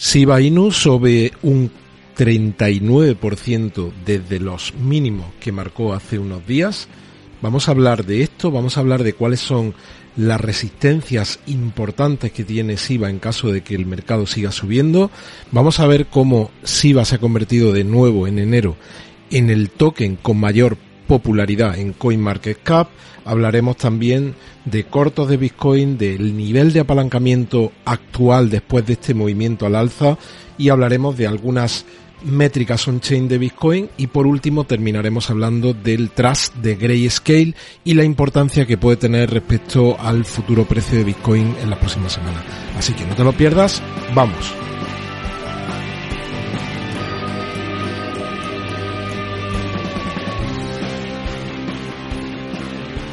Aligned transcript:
Shiba 0.00 0.40
Inu 0.40 0.72
sobre 0.72 1.30
un 1.42 1.70
39% 2.16 3.92
desde 4.06 4.40
los 4.40 4.72
mínimos 4.74 5.26
que 5.38 5.52
marcó 5.52 5.92
hace 5.92 6.18
unos 6.18 6.46
días. 6.46 6.88
Vamos 7.42 7.68
a 7.68 7.72
hablar 7.72 8.06
de 8.06 8.22
esto, 8.22 8.50
vamos 8.50 8.76
a 8.76 8.80
hablar 8.80 9.02
de 9.02 9.12
cuáles 9.12 9.40
son 9.40 9.74
las 10.16 10.40
resistencias 10.40 11.38
importantes 11.46 12.32
que 12.32 12.44
tiene 12.44 12.78
SIBA 12.78 13.10
en 13.10 13.18
caso 13.18 13.52
de 13.52 13.60
que 13.60 13.74
el 13.74 13.84
mercado 13.84 14.26
siga 14.26 14.52
subiendo. 14.52 15.10
Vamos 15.52 15.80
a 15.80 15.86
ver 15.86 16.06
cómo 16.06 16.50
SIBA 16.62 17.04
se 17.04 17.16
ha 17.16 17.20
convertido 17.20 17.74
de 17.74 17.84
nuevo 17.84 18.26
en 18.26 18.38
enero 18.38 18.76
en 19.30 19.50
el 19.50 19.68
token 19.68 20.16
con 20.16 20.40
mayor 20.40 20.78
popularidad 21.10 21.76
en 21.76 21.92
CoinMarketCap. 21.92 22.88
Hablaremos 23.24 23.76
también 23.76 24.36
de 24.64 24.84
cortos 24.84 25.28
de 25.28 25.38
Bitcoin, 25.38 25.98
del 25.98 26.36
nivel 26.36 26.72
de 26.72 26.78
apalancamiento 26.78 27.72
actual 27.84 28.48
después 28.48 28.86
de 28.86 28.92
este 28.92 29.12
movimiento 29.12 29.66
al 29.66 29.74
alza 29.74 30.16
y 30.56 30.68
hablaremos 30.68 31.18
de 31.18 31.26
algunas 31.26 31.84
métricas 32.22 32.86
on-chain 32.86 33.26
de 33.26 33.38
Bitcoin 33.38 33.88
y 33.96 34.06
por 34.06 34.24
último 34.28 34.62
terminaremos 34.62 35.30
hablando 35.30 35.74
del 35.74 36.10
trust 36.10 36.54
de 36.56 36.76
Grayscale 36.76 37.56
y 37.82 37.94
la 37.94 38.04
importancia 38.04 38.64
que 38.64 38.78
puede 38.78 38.96
tener 38.96 39.30
respecto 39.30 39.98
al 39.98 40.24
futuro 40.24 40.64
precio 40.64 40.98
de 40.98 41.04
Bitcoin 41.04 41.56
en 41.60 41.70
las 41.70 41.78
próximas 41.80 42.12
semanas. 42.12 42.44
Así 42.78 42.92
que 42.92 43.04
no 43.04 43.16
te 43.16 43.24
lo 43.24 43.32
pierdas, 43.32 43.82
vamos. 44.14 44.59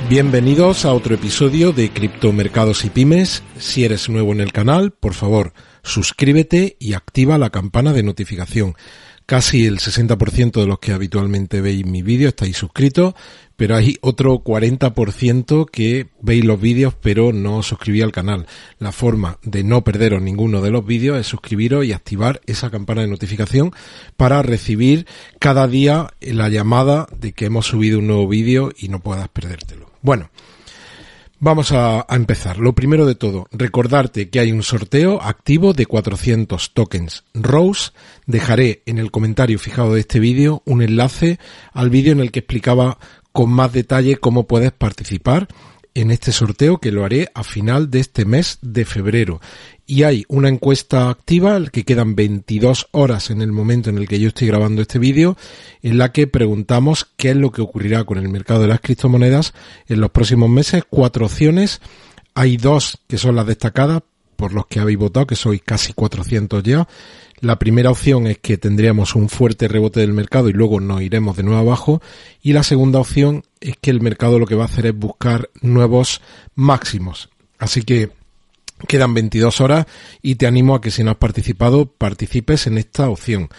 Bienvenidos 0.10 0.86
a 0.86 0.94
otro 0.94 1.16
episodio 1.16 1.74
de 1.74 1.90
Criptomercados 1.90 2.86
y 2.86 2.90
Pymes. 2.90 3.44
Si 3.58 3.84
eres 3.84 4.08
nuevo 4.08 4.32
en 4.32 4.40
el 4.40 4.54
canal, 4.54 4.92
por 4.92 5.14
favor, 5.14 5.52
suscríbete 5.84 6.78
y 6.80 6.94
activa 6.94 7.38
la 7.38 7.50
campana 7.50 7.92
de 7.92 8.04
notificación. 8.04 8.76
Casi 9.26 9.66
el 9.66 9.80
60% 9.80 10.62
de 10.62 10.66
los 10.66 10.80
que 10.80 10.94
habitualmente 10.94 11.60
veis 11.60 11.86
mi 11.86 12.04
vídeo 12.04 12.30
estáis 12.30 12.56
suscritos, 12.56 13.16
pero 13.58 13.76
hay 13.76 13.98
otro 14.00 14.36
40% 14.36 15.70
que 15.70 16.08
veis 16.22 16.46
los 16.46 16.62
vídeos 16.62 16.96
pero 17.02 17.34
no 17.34 17.58
os 17.58 17.68
suscribís 17.68 18.04
al 18.04 18.14
canal. 18.14 18.48
La 18.80 18.94
forma 18.94 19.40
de 19.44 19.66
no 19.66 19.84
perderos 19.84 20.22
ninguno 20.22 20.62
de 20.62 20.72
los 20.72 20.86
vídeos 20.86 21.20
es 21.20 21.28
suscribiros 21.28 21.84
y 21.84 21.92
activar 21.92 22.40
esa 22.46 22.72
campana 22.72 23.02
de 23.02 23.10
notificación 23.10 23.74
para 24.16 24.42
recibir 24.42 25.06
cada 25.40 25.68
día 25.68 26.14
la 26.22 26.48
llamada 26.48 27.10
de 27.20 27.34
que 27.34 27.48
hemos 27.48 27.66
subido 27.66 28.00
un 28.00 28.08
nuevo 28.08 28.30
vídeo 28.30 28.72
y 28.78 28.88
no 28.88 29.02
puedas 29.02 29.28
perdértelo. 29.28 29.97
Bueno, 30.02 30.30
vamos 31.40 31.72
a, 31.72 32.06
empezar. 32.10 32.58
Lo 32.58 32.74
primero 32.74 33.06
de 33.06 33.16
todo, 33.16 33.48
recordarte 33.52 34.30
que 34.30 34.40
hay 34.40 34.52
un 34.52 34.64
sorteo 34.64 35.22
activo 35.22 35.74
de 35.74 35.86
400 35.86 36.74
tokens 36.74 37.24
Rose. 37.34 37.92
Dejaré 38.26 38.84
en 38.86 38.98
el 38.98 39.12
comentario 39.12 39.60
fijado 39.60 39.94
de 39.94 40.02
este 40.02 40.20
vídeo 40.20 40.62
un 40.66 40.82
enlace 40.82 41.40
al 41.74 41.90
vídeo 41.90 42.12
en 42.12 42.20
el 42.20 42.32
que 42.32 42.40
explicaba 42.40 42.98
con 43.32 43.52
más 43.52 43.72
detalle 43.74 44.18
cómo 44.18 44.48
puedes 44.48 44.72
participar 44.72 45.48
en 45.98 46.12
este 46.12 46.32
sorteo 46.32 46.78
que 46.78 46.92
lo 46.92 47.04
haré 47.04 47.28
a 47.34 47.44
final 47.44 47.90
de 47.90 48.00
este 48.00 48.24
mes 48.24 48.60
de 48.62 48.86
febrero. 48.86 49.42
Y 49.88 50.04
hay 50.04 50.26
una 50.28 50.48
encuesta 50.48 51.10
activa, 51.10 51.60
que 51.72 51.86
quedan 51.86 52.16
22 52.16 52.90
horas 52.92 53.32
en 53.32 53.42
el 53.42 53.52
momento 53.52 53.90
en 53.90 53.98
el 53.98 54.08
que 54.08 54.20
yo 54.20 54.28
estoy 54.28 54.48
grabando 54.48 54.84
este 54.84 55.00
vídeo, 55.00 55.38
en 55.82 55.98
la 55.98 56.12
que 56.12 56.28
preguntamos 56.28 57.08
qué 57.18 57.32
es 57.32 57.36
lo 57.36 57.52
que 57.52 57.64
ocurrirá 57.64 58.04
con 58.04 58.20
el 58.20 58.30
mercado 58.30 58.62
de 58.62 58.68
las 58.68 58.80
criptomonedas 58.80 59.56
en 59.88 60.00
los 60.00 60.12
próximos 60.12 60.52
meses. 60.52 60.84
Cuatro 60.88 61.26
opciones. 61.26 61.82
Hay 62.36 62.58
dos 62.58 63.00
que 63.08 63.18
son 63.18 63.36
las 63.36 63.48
destacadas 63.48 64.04
por 64.36 64.54
los 64.54 64.68
que 64.68 64.80
habéis 64.80 65.00
votado, 65.00 65.26
que 65.26 65.36
sois 65.36 65.64
casi 65.64 65.94
400 65.94 66.62
ya. 66.62 66.88
La 67.40 67.60
primera 67.60 67.92
opción 67.92 68.26
es 68.26 68.40
que 68.40 68.58
tendríamos 68.58 69.14
un 69.14 69.30
fuerte 69.30 69.68
rebote 69.68 70.00
del 70.00 70.12
mercado 70.12 70.50
y 70.50 70.54
luego 70.54 70.80
nos 70.80 71.02
iremos 71.02 71.38
de 71.38 71.44
nuevo 71.44 71.60
abajo. 71.60 72.02
Y 72.42 72.54
la 72.54 72.64
segunda 72.64 73.00
opción 73.00 73.44
es 73.60 73.76
que 73.80 73.92
el 73.92 74.02
mercado 74.02 74.40
lo 74.40 74.48
que 74.48 74.56
va 74.56 74.64
a 74.64 74.68
hacer 74.68 74.88
es 74.88 74.96
buscar 74.98 75.50
nuevos 75.62 76.22
máximos. 76.56 77.30
Así 77.60 77.84
que 77.84 78.10
quedan 78.88 79.14
22 79.14 79.62
horas 79.62 79.86
y 80.22 80.36
te 80.36 80.48
animo 80.48 80.74
a 80.74 80.82
que 80.82 80.90
si 80.90 81.04
no 81.04 81.12
has 81.12 81.18
participado, 81.18 81.86
participes 81.86 82.66
en 82.66 82.80
esta 82.80 83.08
opción. 83.10 83.50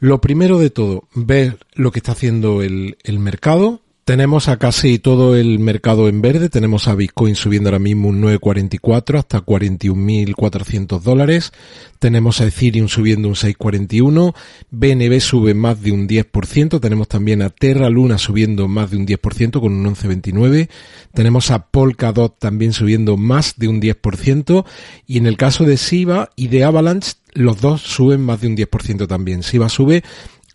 Lo 0.00 0.20
primero 0.20 0.58
de 0.58 0.70
todo, 0.70 1.04
ver 1.14 1.58
lo 1.74 1.92
que 1.92 2.00
está 2.00 2.12
haciendo 2.12 2.62
el, 2.62 2.96
el 3.04 3.20
mercado, 3.20 3.80
tenemos 4.10 4.48
a 4.48 4.56
casi 4.56 4.98
todo 4.98 5.36
el 5.36 5.60
mercado 5.60 6.08
en 6.08 6.20
verde. 6.20 6.48
Tenemos 6.48 6.88
a 6.88 6.96
Bitcoin 6.96 7.36
subiendo 7.36 7.68
ahora 7.68 7.78
mismo 7.78 8.08
un 8.08 8.20
9,44 8.20 9.18
hasta 9.20 9.38
41.400 9.38 11.00
dólares. 11.00 11.52
Tenemos 12.00 12.40
a 12.40 12.46
Ethereum 12.46 12.88
subiendo 12.88 13.28
un 13.28 13.36
6,41. 13.36 14.34
BNB 14.72 15.20
sube 15.20 15.54
más 15.54 15.80
de 15.80 15.92
un 15.92 16.08
10%. 16.08 16.80
Tenemos 16.80 17.06
también 17.06 17.40
a 17.40 17.50
Terra 17.50 17.88
Luna 17.88 18.18
subiendo 18.18 18.66
más 18.66 18.90
de 18.90 18.96
un 18.96 19.06
10% 19.06 19.60
con 19.60 19.74
un 19.74 19.94
11,29. 19.94 20.68
Tenemos 21.14 21.52
a 21.52 21.66
Polkadot 21.68 22.36
también 22.36 22.72
subiendo 22.72 23.16
más 23.16 23.58
de 23.58 23.68
un 23.68 23.80
10%. 23.80 24.64
Y 25.06 25.18
en 25.18 25.26
el 25.26 25.36
caso 25.36 25.62
de 25.62 25.76
SIBA 25.76 26.30
y 26.34 26.48
de 26.48 26.64
Avalanche, 26.64 27.12
los 27.32 27.60
dos 27.60 27.82
suben 27.82 28.22
más 28.22 28.40
de 28.40 28.48
un 28.48 28.56
10% 28.56 29.06
también. 29.06 29.44
SIBA 29.44 29.68
sube 29.68 30.02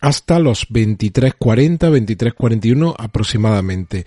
hasta 0.05 0.37
los 0.37 0.69
23.40, 0.69 1.79
23.41 1.89 2.93
aproximadamente. 2.95 4.05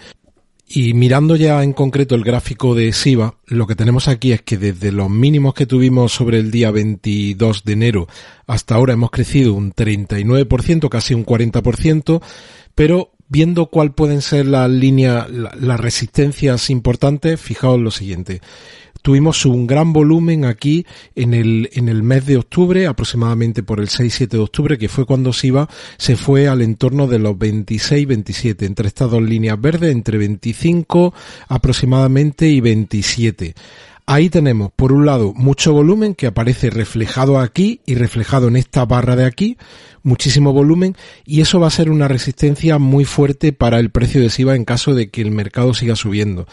Y 0.68 0.94
mirando 0.94 1.34
ya 1.34 1.60
en 1.64 1.72
concreto 1.72 2.14
el 2.14 2.22
gráfico 2.22 2.76
de 2.76 2.92
SIBA, 2.92 3.34
lo 3.46 3.66
que 3.66 3.74
tenemos 3.74 4.06
aquí 4.06 4.30
es 4.30 4.42
que 4.42 4.58
desde 4.58 4.92
los 4.92 5.10
mínimos 5.10 5.54
que 5.54 5.66
tuvimos 5.66 6.12
sobre 6.12 6.38
el 6.38 6.52
día 6.52 6.70
22 6.70 7.64
de 7.64 7.72
enero 7.72 8.06
hasta 8.46 8.76
ahora 8.76 8.92
hemos 8.92 9.10
crecido 9.10 9.54
un 9.54 9.72
39%, 9.72 10.88
casi 10.88 11.14
un 11.14 11.26
40%, 11.26 12.22
pero 12.76 13.10
viendo 13.26 13.66
cuál 13.66 13.92
pueden 13.92 14.22
ser 14.22 14.46
las 14.46 14.70
líneas, 14.70 15.26
las 15.28 15.80
resistencias 15.80 16.70
importantes, 16.70 17.40
fijaos 17.40 17.80
lo 17.80 17.90
siguiente 17.90 18.40
tuvimos 19.08 19.46
un 19.46 19.66
gran 19.66 19.94
volumen 19.94 20.44
aquí 20.44 20.84
en 21.14 21.32
el, 21.32 21.70
en 21.72 21.88
el 21.88 22.02
mes 22.02 22.26
de 22.26 22.36
octubre, 22.36 22.86
aproximadamente 22.86 23.62
por 23.62 23.80
el 23.80 23.88
6-7 23.88 24.28
de 24.28 24.38
octubre, 24.38 24.76
que 24.76 24.90
fue 24.90 25.06
cuando 25.06 25.32
SIBA 25.32 25.66
se 25.96 26.14
fue 26.14 26.46
al 26.46 26.60
entorno 26.60 27.06
de 27.06 27.18
los 27.18 27.32
26-27, 27.36 28.66
entre 28.66 28.88
estas 28.88 29.10
dos 29.10 29.22
líneas 29.22 29.58
verdes, 29.58 29.92
entre 29.92 30.18
25 30.18 31.14
aproximadamente 31.48 32.48
y 32.48 32.60
27. 32.60 33.54
Ahí 34.04 34.28
tenemos, 34.28 34.72
por 34.76 34.92
un 34.92 35.06
lado, 35.06 35.32
mucho 35.34 35.72
volumen 35.72 36.14
que 36.14 36.26
aparece 36.26 36.68
reflejado 36.68 37.38
aquí 37.38 37.80
y 37.86 37.94
reflejado 37.94 38.48
en 38.48 38.56
esta 38.56 38.84
barra 38.84 39.16
de 39.16 39.24
aquí, 39.24 39.56
muchísimo 40.02 40.52
volumen, 40.52 40.96
y 41.24 41.40
eso 41.40 41.60
va 41.60 41.68
a 41.68 41.70
ser 41.70 41.88
una 41.90 42.08
resistencia 42.08 42.78
muy 42.78 43.06
fuerte 43.06 43.54
para 43.54 43.78
el 43.78 43.88
precio 43.88 44.20
de 44.20 44.28
SIBA 44.28 44.54
en 44.54 44.66
caso 44.66 44.94
de 44.94 45.08
que 45.08 45.22
el 45.22 45.30
mercado 45.30 45.72
siga 45.72 45.96
subiendo. 45.96 46.46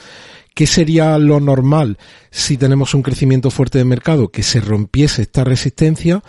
¿Qué 0.56 0.68
sería 0.68 1.18
lo 1.20 1.42
normal 1.42 1.98
si 2.32 2.56
tenemos 2.56 2.94
un 2.94 3.02
crecimiento 3.04 3.52
fuerte 3.52 3.78
de 3.78 3.84
mercado? 3.84 4.30
Que 4.30 4.42
se 4.42 4.62
rompiese 4.62 5.24
esta 5.24 5.44
resistencia 5.44 6.24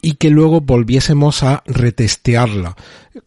y 0.00 0.14
que 0.14 0.30
luego 0.30 0.62
volviésemos 0.62 1.42
a 1.42 1.62
retestearla, 1.66 2.74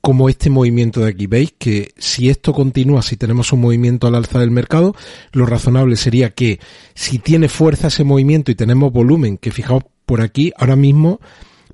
como 0.02 0.28
este 0.28 0.50
movimiento 0.50 1.02
de 1.02 1.10
aquí. 1.10 1.28
Veis 1.28 1.54
que 1.56 1.94
si 2.00 2.30
esto 2.30 2.52
continúa, 2.52 3.04
si 3.04 3.16
tenemos 3.16 3.54
un 3.54 3.62
movimiento 3.62 4.08
al 4.08 4.16
alza 4.16 4.40
del 4.40 4.50
mercado, 4.50 4.96
lo 5.34 5.46
razonable 5.46 5.96
sería 5.98 6.32
que 6.32 6.60
si 6.96 7.20
tiene 7.20 7.48
fuerza 7.48 7.90
ese 7.90 8.04
movimiento 8.04 8.50
y 8.50 8.56
tenemos 8.56 8.92
volumen, 8.92 9.38
que 9.38 9.52
fijaos 9.52 9.84
por 10.08 10.22
aquí, 10.22 10.52
ahora 10.58 10.76
mismo 10.76 11.20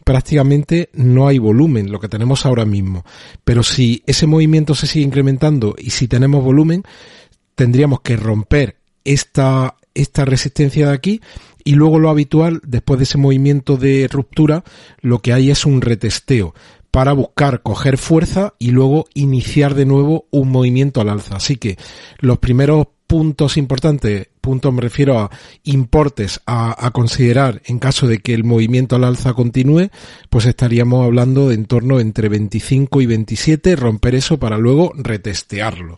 prácticamente 0.03 0.89
no 0.93 1.27
hay 1.27 1.39
volumen, 1.39 1.91
lo 1.91 1.99
que 1.99 2.09
tenemos 2.09 2.45
ahora 2.45 2.65
mismo. 2.65 3.05
Pero 3.45 3.63
si 3.63 4.03
ese 4.05 4.27
movimiento 4.27 4.75
se 4.75 4.85
sigue 4.85 5.05
incrementando 5.05 5.75
y 5.77 5.91
si 5.91 6.07
tenemos 6.07 6.43
volumen, 6.43 6.83
tendríamos 7.55 8.01
que 8.01 8.17
romper 8.17 8.77
esta, 9.03 9.75
esta 9.93 10.25
resistencia 10.25 10.87
de 10.87 10.93
aquí 10.93 11.21
y 11.63 11.73
luego 11.73 11.97
lo 11.97 12.09
habitual, 12.09 12.61
después 12.65 12.99
de 12.99 13.05
ese 13.05 13.17
movimiento 13.17 13.77
de 13.77 14.07
ruptura, 14.11 14.63
lo 15.01 15.19
que 15.19 15.33
hay 15.33 15.49
es 15.49 15.65
un 15.65 15.81
retesteo 15.81 16.53
para 16.91 17.11
buscar 17.11 17.61
coger 17.61 17.97
fuerza 17.97 18.53
y 18.59 18.71
luego 18.71 19.05
iniciar 19.13 19.73
de 19.73 19.85
nuevo 19.85 20.27
un 20.31 20.49
movimiento 20.49 21.01
al 21.01 21.09
alza. 21.09 21.35
Así 21.35 21.57
que 21.57 21.77
los 22.19 22.37
primeros 22.37 22.87
puntos 23.07 23.57
importantes, 23.57 24.29
puntos 24.41 24.73
me 24.73 24.81
refiero 24.81 25.19
a 25.19 25.29
importes 25.63 26.41
a, 26.45 26.89
considerar 26.91 27.61
en 27.65 27.79
caso 27.79 28.07
de 28.07 28.19
que 28.19 28.33
el 28.33 28.43
movimiento 28.43 28.95
al 28.95 29.03
alza 29.03 29.33
continúe, 29.33 29.89
pues 30.29 30.45
estaríamos 30.45 31.03
hablando 31.05 31.49
de 31.49 31.55
en 31.55 31.65
torno 31.65 31.99
entre 31.99 32.29
25 32.29 33.01
y 33.01 33.05
27, 33.05 33.75
romper 33.75 34.15
eso 34.15 34.37
para 34.39 34.57
luego 34.57 34.91
retestearlo. 34.95 35.97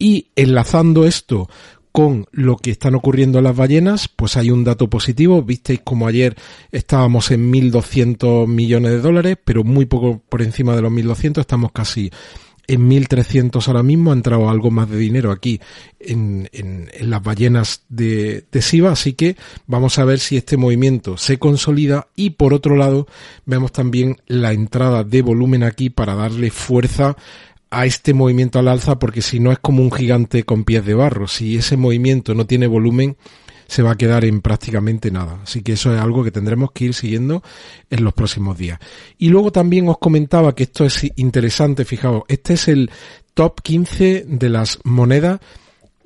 Y 0.00 0.28
enlazando 0.34 1.04
esto 1.04 1.48
con 1.92 2.26
lo 2.32 2.56
que 2.56 2.70
están 2.70 2.94
ocurriendo 2.94 3.38
en 3.38 3.44
las 3.44 3.54
ballenas, 3.54 4.08
pues 4.08 4.36
hay 4.38 4.50
un 4.50 4.64
dato 4.64 4.88
positivo. 4.88 5.42
Visteis 5.42 5.80
como 5.84 6.06
ayer 6.06 6.36
estábamos 6.72 7.30
en 7.30 7.52
1.200 7.52 8.46
millones 8.46 8.92
de 8.92 9.00
dólares, 9.00 9.36
pero 9.44 9.62
muy 9.62 9.84
poco 9.84 10.22
por 10.26 10.40
encima 10.40 10.74
de 10.74 10.82
los 10.82 10.90
1.200, 10.90 11.40
estamos 11.40 11.70
casi 11.72 12.10
en 12.66 12.86
1300 12.86 13.66
ahora 13.66 13.82
mismo, 13.82 14.12
ha 14.12 14.14
entrado 14.14 14.48
algo 14.48 14.70
más 14.70 14.88
de 14.88 14.96
dinero 14.96 15.32
aquí 15.32 15.60
en, 15.98 16.48
las 17.00 17.20
ballenas 17.20 17.82
de, 17.88 18.44
de 18.50 18.62
SIVA, 18.62 18.92
así 18.92 19.14
que 19.14 19.36
vamos 19.66 19.98
a 19.98 20.04
ver 20.04 20.20
si 20.20 20.36
este 20.36 20.56
movimiento 20.56 21.16
se 21.16 21.38
consolida. 21.38 22.06
Y 22.14 22.30
por 22.30 22.54
otro 22.54 22.76
lado 22.76 23.08
vemos 23.44 23.72
también 23.72 24.18
la 24.28 24.52
entrada 24.52 25.02
de 25.02 25.20
volumen 25.20 25.64
aquí 25.64 25.90
para 25.90 26.14
darle 26.14 26.52
fuerza 26.52 27.16
a 27.70 27.86
este 27.86 28.14
movimiento 28.14 28.58
al 28.58 28.68
alza 28.68 28.98
porque 28.98 29.22
si 29.22 29.40
no 29.40 29.52
es 29.52 29.58
como 29.58 29.82
un 29.82 29.92
gigante 29.92 30.42
con 30.44 30.64
pies 30.64 30.84
de 30.84 30.94
barro, 30.94 31.28
si 31.28 31.56
ese 31.56 31.76
movimiento 31.76 32.34
no 32.34 32.46
tiene 32.46 32.66
volumen 32.66 33.16
se 33.70 33.82
va 33.82 33.92
a 33.92 33.96
quedar 33.96 34.24
en 34.24 34.40
prácticamente 34.40 35.12
nada. 35.12 35.38
Así 35.44 35.62
que 35.62 35.74
eso 35.74 35.94
es 35.94 36.00
algo 36.00 36.24
que 36.24 36.32
tendremos 36.32 36.72
que 36.72 36.86
ir 36.86 36.94
siguiendo 36.94 37.42
en 37.88 38.02
los 38.02 38.12
próximos 38.12 38.58
días. 38.58 38.80
Y 39.16 39.28
luego 39.28 39.52
también 39.52 39.88
os 39.88 39.98
comentaba 39.98 40.56
que 40.56 40.64
esto 40.64 40.84
es 40.84 41.08
interesante, 41.16 41.84
fijaos, 41.84 42.24
este 42.26 42.54
es 42.54 42.66
el 42.66 42.90
top 43.34 43.60
15 43.62 44.24
de 44.26 44.48
las 44.48 44.80
monedas 44.82 45.38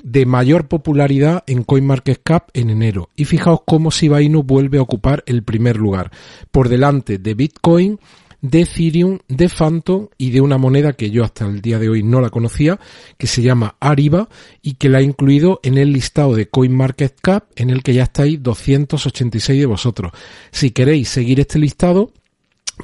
de 0.02 0.26
mayor 0.26 0.69
popularidad 0.69 1.43
en 1.46 1.64
CoinMarketCap 1.64 2.50
en 2.52 2.69
enero. 2.69 3.08
Y 3.17 3.25
fijaos 3.25 3.60
cómo 3.64 3.90
Shiba 3.90 4.20
Inu 4.20 4.43
vuelve 4.43 4.76
a 4.76 4.82
ocupar 4.82 5.25
el 5.25 5.43
primer 5.43 5.78
lugar, 5.78 6.10
por 6.50 6.69
delante 6.69 7.17
de 7.17 7.32
Bitcoin, 7.32 7.99
de 8.44 8.61
Ethereum, 8.61 9.20
de 9.26 9.49
Phantom 9.49 10.08
y 10.19 10.31
de 10.31 10.43
una 10.43 10.58
moneda 10.58 10.93
que 10.93 11.11
yo 11.11 11.25
hasta 11.25 11.46
el 11.46 11.62
día 11.62 11.79
de 11.79 11.88
hoy 11.88 12.02
no 12.02 12.20
la 12.20 12.29
conocía, 12.29 12.79
que 13.17 13.26
se 13.26 13.41
llama 13.41 13.76
Ariba 13.81 14.29
y 14.61 14.75
que 14.75 14.91
la 14.91 15.00
he 15.00 15.02
incluido 15.02 15.61
en 15.62 15.79
el 15.79 15.94
listado 15.94 16.35
de 16.35 16.49
CoinMarketCap 16.50 17.52
en 17.56 17.70
el 17.70 17.82
que 17.82 17.94
ya 17.94 18.02
estáis 18.02 18.43
286 18.43 19.58
de 19.58 19.67
vosotros. 19.67 20.12
Si 20.50 20.73
queréis 20.73 21.08
seguir 21.08 21.41
este 21.41 21.58
listado, 21.58 22.12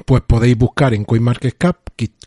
pues 0.05 0.23
podéis 0.23 0.57
buscar 0.57 0.95
en 0.95 1.05
CoinMarketCap 1.05 1.77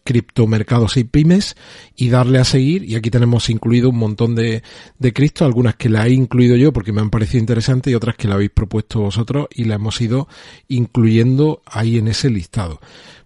criptomercados 0.04 0.98
y 0.98 1.04
pymes 1.04 1.56
y 1.96 2.10
darle 2.10 2.38
a 2.38 2.44
seguir 2.44 2.84
y 2.84 2.94
aquí 2.94 3.10
tenemos 3.10 3.48
incluido 3.48 3.88
un 3.88 3.96
montón 3.96 4.34
de, 4.34 4.62
de 4.98 5.12
cripto, 5.12 5.44
algunas 5.44 5.76
que 5.76 5.88
la 5.88 6.06
he 6.06 6.12
incluido 6.12 6.56
yo 6.56 6.72
porque 6.72 6.92
me 6.92 7.00
han 7.00 7.10
parecido 7.10 7.40
interesantes 7.40 7.90
y 7.90 7.96
otras 7.96 8.16
que 8.16 8.28
la 8.28 8.34
habéis 8.34 8.50
propuesto 8.50 9.00
vosotros 9.00 9.48
y 9.52 9.64
la 9.64 9.76
hemos 9.76 10.00
ido 10.00 10.28
incluyendo 10.68 11.62
ahí 11.66 11.98
en 11.98 12.08
ese 12.08 12.30
listado. 12.30 12.80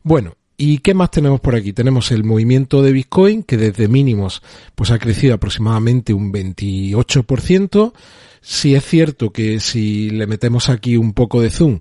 Bueno, 0.09 0.33
¿Y 0.61 0.79
qué 0.79 0.93
más 0.93 1.13
tenemos 1.13 1.39
por 1.39 1.55
aquí? 1.55 1.73
Tenemos 1.73 2.11
el 2.11 2.25
movimiento 2.25 2.83
de 2.83 2.91
Bitcoin 2.91 3.45
que 3.45 3.57
desde 3.57 3.87
mínimos 3.87 4.43
pues 4.75 4.91
ha 4.91 4.99
crecido 4.99 5.35
aproximadamente 5.35 6.13
un 6.13 6.33
28%. 6.33 7.93
Si 8.41 8.75
es 8.75 8.85
cierto 8.85 9.31
que 9.31 9.61
si 9.61 10.11
le 10.11 10.27
metemos 10.27 10.69
aquí 10.69 10.97
un 10.97 11.13
poco 11.13 11.41
de 11.41 11.51
zoom, 11.51 11.79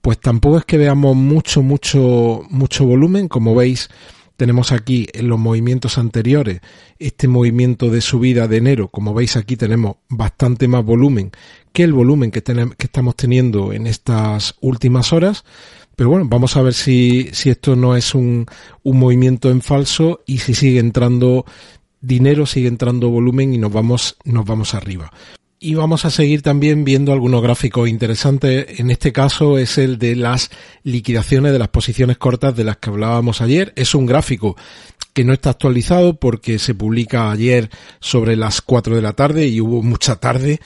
pues 0.00 0.20
tampoco 0.20 0.58
es 0.58 0.64
que 0.64 0.78
veamos 0.78 1.16
mucho, 1.16 1.62
mucho, 1.62 2.42
mucho 2.50 2.84
volumen. 2.84 3.26
Como 3.26 3.56
veis, 3.56 3.88
tenemos 4.36 4.70
aquí 4.70 5.08
en 5.12 5.26
los 5.26 5.40
movimientos 5.40 5.98
anteriores 5.98 6.60
este 7.00 7.26
movimiento 7.26 7.90
de 7.90 8.00
subida 8.00 8.46
de 8.46 8.58
enero. 8.58 8.86
Como 8.88 9.12
veis 9.12 9.34
aquí 9.34 9.56
tenemos 9.56 9.96
bastante 10.08 10.68
más 10.68 10.84
volumen 10.84 11.32
que 11.72 11.82
el 11.82 11.92
volumen 11.92 12.30
que 12.30 12.44
estamos 12.78 13.16
teniendo 13.16 13.72
en 13.72 13.88
estas 13.88 14.54
últimas 14.60 15.12
horas. 15.12 15.42
Pero 15.96 16.10
bueno, 16.10 16.26
vamos 16.28 16.56
a 16.56 16.62
ver 16.62 16.74
si, 16.74 17.28
si 17.32 17.50
esto 17.50 17.76
no 17.76 17.96
es 17.96 18.14
un, 18.14 18.46
un 18.82 18.98
movimiento 18.98 19.50
en 19.50 19.60
falso 19.60 20.22
y 20.26 20.38
si 20.38 20.54
sigue 20.54 20.80
entrando 20.80 21.44
dinero, 22.00 22.46
sigue 22.46 22.68
entrando 22.68 23.10
volumen 23.10 23.52
y 23.52 23.58
nos 23.58 23.72
vamos, 23.72 24.16
nos 24.24 24.44
vamos 24.44 24.74
arriba. 24.74 25.12
Y 25.62 25.74
vamos 25.74 26.06
a 26.06 26.10
seguir 26.10 26.40
también 26.40 26.84
viendo 26.84 27.12
algunos 27.12 27.42
gráficos 27.42 27.86
interesantes. 27.86 28.80
En 28.80 28.90
este 28.90 29.12
caso 29.12 29.58
es 29.58 29.76
el 29.76 29.98
de 29.98 30.16
las 30.16 30.50
liquidaciones 30.84 31.52
de 31.52 31.58
las 31.58 31.68
posiciones 31.68 32.16
cortas 32.16 32.56
de 32.56 32.64
las 32.64 32.78
que 32.78 32.88
hablábamos 32.88 33.42
ayer. 33.42 33.74
Es 33.76 33.94
un 33.94 34.06
gráfico 34.06 34.56
que 35.12 35.22
no 35.22 35.34
está 35.34 35.50
actualizado 35.50 36.18
porque 36.18 36.58
se 36.58 36.74
publica 36.74 37.30
ayer 37.30 37.68
sobre 38.00 38.36
las 38.36 38.62
4 38.62 38.96
de 38.96 39.02
la 39.02 39.12
tarde 39.12 39.48
y 39.48 39.60
hubo 39.60 39.82
mucha 39.82 40.16
tarde 40.16 40.60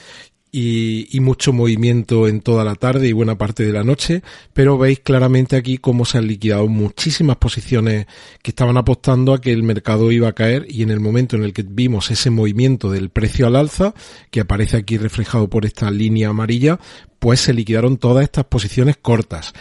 y, 0.57 1.19
mucho 1.19 1.51
movimiento 1.51 2.29
en 2.29 2.39
toda 2.39 2.63
la 2.63 2.75
tarde 2.75 3.09
y 3.09 3.11
buena 3.11 3.37
parte 3.37 3.65
de 3.65 3.73
la 3.73 3.83
noche, 3.83 4.21
pero 4.53 4.77
veis 4.77 4.99
claramente 5.01 5.57
aquí 5.57 5.79
cómo 5.79 6.05
se 6.05 6.17
han 6.17 6.27
liquidado 6.27 6.67
muchísimas 6.67 7.35
posiciones 7.35 8.05
que 8.41 8.51
estaban 8.51 8.77
apostando 8.77 9.33
a 9.33 9.41
que 9.41 9.51
el 9.51 9.63
mercado 9.63 10.13
iba 10.13 10.29
a 10.29 10.33
caer 10.33 10.65
y 10.69 10.83
en 10.83 10.91
el 10.91 11.01
momento 11.01 11.35
en 11.35 11.43
el 11.43 11.51
que 11.51 11.65
vimos 11.67 12.09
ese 12.09 12.29
movimiento 12.29 12.89
del 12.89 13.09
precio 13.09 13.47
al 13.47 13.57
alza, 13.57 13.93
que 14.31 14.39
aparece 14.39 14.77
aquí 14.77 14.97
reflejado 14.97 15.49
por 15.49 15.65
esta 15.65 15.91
línea 15.91 16.29
amarilla, 16.29 16.79
pues 17.19 17.41
se 17.41 17.53
liquidaron 17.53 17.97
todas 17.97 18.23
estas 18.23 18.45
posiciones 18.45 18.95
cortas. 18.95 19.53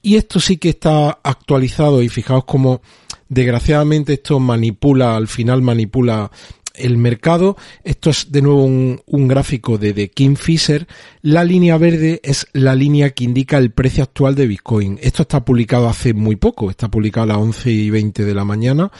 Y 0.00 0.16
esto 0.16 0.40
sí 0.40 0.56
que 0.56 0.70
está 0.70 1.18
actualizado 1.22 2.02
y 2.02 2.08
fijaos 2.08 2.44
cómo 2.44 2.80
desgraciadamente 3.28 4.14
esto 4.14 4.40
manipula, 4.40 5.16
al 5.16 5.28
final 5.28 5.60
manipula 5.60 6.30
el 6.78 6.96
mercado. 6.96 7.56
Esto 7.84 8.10
es 8.10 8.32
de 8.32 8.42
nuevo 8.42 8.64
un, 8.64 9.28
gráfico 9.28 9.78
de, 9.78 9.92
de 9.92 10.10
Kim 10.10 10.36
Fisher. 10.36 10.86
La 11.22 11.44
línea 11.44 11.78
verde 11.78 12.20
es 12.22 12.46
la 12.52 12.74
línea 12.74 13.10
que 13.10 13.24
indica 13.24 13.58
el 13.58 13.70
precio 13.70 14.02
actual 14.02 14.34
de 14.34 14.46
Bitcoin. 14.46 14.98
Esto 15.02 15.22
está 15.22 15.44
publicado 15.44 15.88
hace 15.88 16.14
muy 16.14 16.36
poco, 16.36 16.70
está 16.70 16.90
publicado 16.90 17.24
a 17.24 17.28
las 17.28 17.38
11 17.38 17.70
y 17.70 17.90
20 17.90 18.24
de 18.24 18.34
la 18.34 18.44
mañana 18.44 18.90